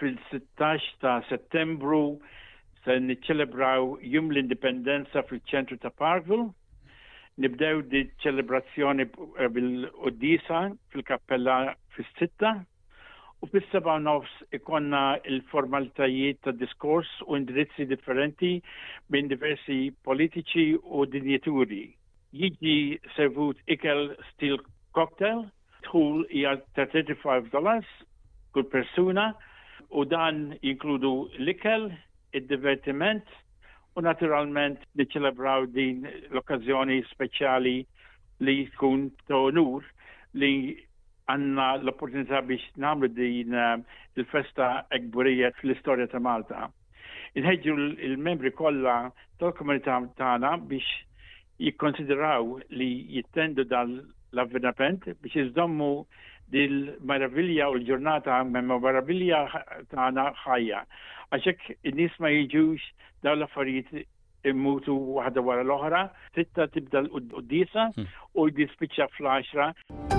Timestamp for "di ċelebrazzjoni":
7.92-9.06